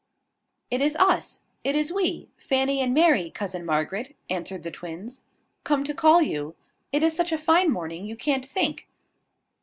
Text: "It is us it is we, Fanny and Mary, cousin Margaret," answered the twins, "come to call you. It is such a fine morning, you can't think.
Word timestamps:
"It 0.71 0.81
is 0.81 0.95
us 0.95 1.41
it 1.63 1.75
is 1.75 1.93
we, 1.93 2.27
Fanny 2.35 2.81
and 2.81 2.91
Mary, 2.91 3.29
cousin 3.29 3.63
Margaret," 3.63 4.15
answered 4.31 4.63
the 4.63 4.71
twins, 4.71 5.25
"come 5.63 5.83
to 5.83 5.93
call 5.93 6.23
you. 6.23 6.55
It 6.91 7.03
is 7.03 7.15
such 7.15 7.31
a 7.31 7.37
fine 7.37 7.69
morning, 7.71 8.05
you 8.05 8.15
can't 8.15 8.43
think. 8.43 8.89